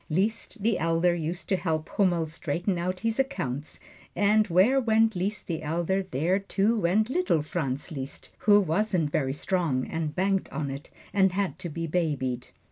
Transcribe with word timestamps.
Liszt 0.09 0.63
the 0.63 0.79
Elder 0.79 1.13
used 1.13 1.47
to 1.49 1.55
help 1.55 1.87
Hummel 1.89 2.25
straighten 2.25 2.79
out 2.79 3.01
his 3.01 3.19
accounts, 3.19 3.79
and 4.15 4.47
where 4.47 4.81
went 4.81 5.15
Liszt 5.15 5.45
the 5.45 5.61
Elder, 5.61 6.01
there, 6.01 6.39
too, 6.39 6.75
went 6.79 7.11
little 7.11 7.43
Franz 7.43 7.91
Liszt, 7.91 8.31
who 8.39 8.59
wasn't 8.59 9.11
very 9.11 9.33
strong 9.33 9.85
and 9.85 10.15
banked 10.15 10.51
on 10.51 10.71
it, 10.71 10.89
and 11.13 11.33
had 11.33 11.59
to 11.59 11.69
be 11.69 11.85
babied. 11.85 12.47